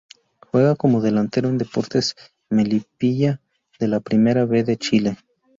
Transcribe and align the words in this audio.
Juega 0.39 0.75
como 0.75 0.99
delantero 0.99 1.47
en 1.49 1.59
Deportes 1.59 2.15
Melipilla 2.49 3.39
de 3.79 3.87
la 3.87 3.99
Primera 3.99 4.45
B 4.45 4.63
de 4.63 4.75
Chile. 4.77 5.17